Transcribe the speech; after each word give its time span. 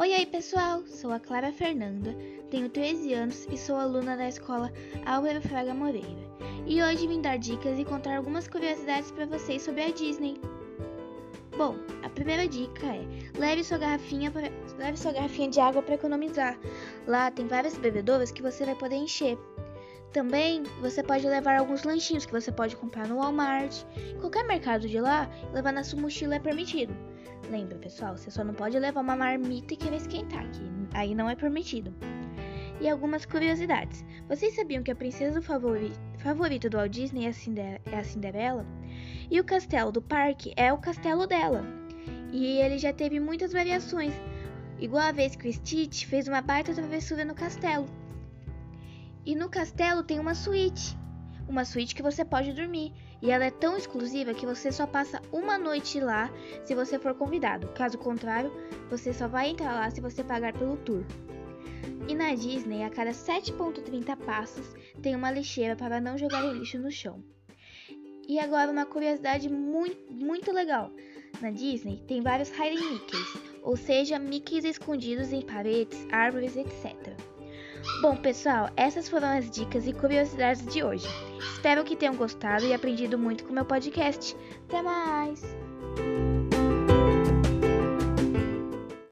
Oi 0.00 0.14
aí 0.14 0.24
pessoal, 0.24 0.82
sou 0.86 1.12
a 1.12 1.20
Clara 1.20 1.52
Fernanda, 1.52 2.16
tenho 2.50 2.70
13 2.70 3.12
anos 3.12 3.46
e 3.52 3.58
sou 3.58 3.76
aluna 3.76 4.16
da 4.16 4.26
escola 4.26 4.72
Álvaro 5.04 5.42
Fraga 5.42 5.74
Moreira. 5.74 6.26
E 6.66 6.82
hoje 6.82 7.06
vim 7.06 7.20
dar 7.20 7.36
dicas 7.36 7.78
e 7.78 7.84
contar 7.84 8.16
algumas 8.16 8.48
curiosidades 8.48 9.10
para 9.10 9.26
vocês 9.26 9.60
sobre 9.60 9.82
a 9.82 9.90
Disney. 9.90 10.40
Bom, 11.54 11.76
a 12.02 12.08
primeira 12.08 12.48
dica 12.48 12.86
é: 12.86 13.06
leve 13.38 13.62
sua 13.62 13.76
garrafinha, 13.76 14.30
pra, 14.30 14.50
leve 14.78 14.96
sua 14.96 15.12
garrafinha 15.12 15.50
de 15.50 15.60
água 15.60 15.82
para 15.82 15.96
economizar. 15.96 16.58
Lá 17.06 17.30
tem 17.30 17.46
várias 17.46 17.76
bebedouras 17.76 18.30
que 18.30 18.40
você 18.40 18.64
vai 18.64 18.76
poder 18.76 18.96
encher. 18.96 19.36
Também 20.12 20.64
você 20.80 21.04
pode 21.04 21.26
levar 21.28 21.56
alguns 21.56 21.84
lanchinhos 21.84 22.26
que 22.26 22.32
você 22.32 22.50
pode 22.50 22.74
comprar 22.74 23.06
no 23.06 23.18
Walmart, 23.18 23.84
qualquer 24.20 24.44
mercado 24.44 24.88
de 24.88 25.00
lá, 25.00 25.30
levar 25.52 25.72
na 25.72 25.84
sua 25.84 26.00
mochila 26.00 26.34
é 26.34 26.40
permitido. 26.40 26.92
Lembra, 27.48 27.78
pessoal, 27.78 28.16
você 28.16 28.28
só 28.28 28.42
não 28.42 28.52
pode 28.52 28.76
levar 28.76 29.00
uma 29.00 29.14
marmita 29.14 29.74
e 29.74 29.76
querer 29.76 29.96
esquentar, 29.96 30.50
que 30.50 30.62
aí 30.94 31.14
não 31.14 31.30
é 31.30 31.36
permitido. 31.36 31.94
E 32.80 32.88
algumas 32.88 33.24
curiosidades. 33.24 34.04
Vocês 34.28 34.54
sabiam 34.54 34.82
que 34.82 34.90
a 34.90 34.96
princesa 34.96 35.40
favorita 35.40 36.68
do 36.68 36.76
Walt 36.76 36.90
Disney 36.90 37.26
é, 37.26 37.80
é 37.92 37.98
a 37.98 38.02
Cinderela? 38.02 38.66
E 39.30 39.38
o 39.38 39.44
castelo 39.44 39.92
do 39.92 40.02
parque 40.02 40.52
é 40.56 40.72
o 40.72 40.78
castelo 40.78 41.26
dela. 41.26 41.64
E 42.32 42.58
ele 42.58 42.78
já 42.78 42.92
teve 42.92 43.20
muitas 43.20 43.52
variações, 43.52 44.14
igual 44.80 45.04
a 45.04 45.12
vez 45.12 45.36
que 45.36 45.48
o 45.48 45.52
Stitch 45.52 46.06
fez 46.06 46.26
uma 46.26 46.40
baita 46.40 46.74
travessura 46.74 47.24
no 47.24 47.34
castelo. 47.34 47.86
E 49.24 49.34
no 49.34 49.48
castelo 49.48 50.02
tem 50.02 50.18
uma 50.18 50.34
suíte. 50.34 50.96
Uma 51.48 51.64
suíte 51.64 51.94
que 51.94 52.02
você 52.02 52.24
pode 52.24 52.52
dormir. 52.52 52.92
E 53.20 53.30
ela 53.30 53.44
é 53.44 53.50
tão 53.50 53.76
exclusiva 53.76 54.32
que 54.32 54.46
você 54.46 54.72
só 54.72 54.86
passa 54.86 55.20
uma 55.30 55.58
noite 55.58 56.00
lá 56.00 56.30
se 56.64 56.74
você 56.74 56.98
for 56.98 57.14
convidado. 57.14 57.68
Caso 57.68 57.98
contrário, 57.98 58.52
você 58.88 59.12
só 59.12 59.28
vai 59.28 59.50
entrar 59.50 59.74
lá 59.74 59.90
se 59.90 60.00
você 60.00 60.24
pagar 60.24 60.52
pelo 60.54 60.76
tour. 60.78 61.04
E 62.08 62.14
na 62.14 62.34
Disney, 62.34 62.82
a 62.82 62.90
cada 62.90 63.10
7,30 63.10 64.16
passos, 64.16 64.74
tem 65.02 65.14
uma 65.14 65.30
lixeira 65.30 65.76
para 65.76 66.00
não 66.00 66.16
jogar 66.16 66.44
o 66.44 66.52
lixo 66.52 66.78
no 66.78 66.90
chão. 66.90 67.22
E 68.26 68.38
agora 68.38 68.70
uma 68.70 68.86
curiosidade 68.86 69.48
muito, 69.48 70.12
muito 70.12 70.52
legal. 70.52 70.90
Na 71.40 71.50
Disney 71.50 72.02
tem 72.06 72.20
vários 72.20 72.50
hiding 72.50 72.92
Mickeys, 72.92 73.34
ou 73.62 73.76
seja, 73.76 74.18
Mickeys 74.18 74.64
escondidos 74.64 75.32
em 75.32 75.42
paredes, 75.42 76.06
árvores, 76.10 76.56
etc. 76.56 76.94
Bom, 78.00 78.16
pessoal, 78.16 78.70
essas 78.76 79.08
foram 79.08 79.28
as 79.28 79.50
dicas 79.50 79.86
e 79.86 79.92
curiosidades 79.92 80.64
de 80.66 80.82
hoje. 80.82 81.06
Espero 81.38 81.84
que 81.84 81.96
tenham 81.96 82.16
gostado 82.16 82.64
e 82.64 82.72
aprendido 82.72 83.18
muito 83.18 83.44
com 83.44 83.52
meu 83.52 83.64
podcast. 83.64 84.36
Até 84.66 84.80
mais! 84.80 85.42